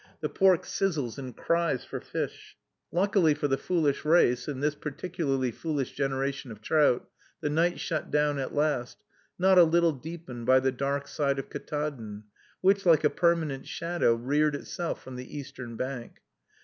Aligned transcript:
The 0.21 0.29
pork 0.29 0.65
sizzles 0.65 1.19
and 1.19 1.37
cries 1.37 1.83
for 1.85 1.99
fish. 2.01 2.57
Luckily 2.91 3.35
for 3.35 3.47
the 3.47 3.55
foolish 3.55 4.03
race, 4.03 4.47
and 4.47 4.63
this 4.63 4.73
particularly 4.73 5.51
foolish 5.51 5.91
generation 5.91 6.49
of 6.49 6.59
trout, 6.59 7.07
the 7.41 7.51
night 7.51 7.79
shut 7.79 8.09
down 8.09 8.39
at 8.39 8.51
last, 8.55 8.97
not 9.37 9.59
a 9.59 9.63
little 9.63 9.91
deepened 9.93 10.47
by 10.47 10.59
the 10.59 10.71
dark 10.71 11.07
side 11.07 11.37
of 11.37 11.51
Ktaadn, 11.51 12.23
which, 12.61 12.83
like 12.83 13.03
a 13.03 13.11
permanent 13.11 13.67
shadow, 13.67 14.15
reared 14.15 14.55
itself 14.55 15.03
from 15.03 15.17
the 15.17 15.37
eastern 15.37 15.75
bank. 15.77 16.19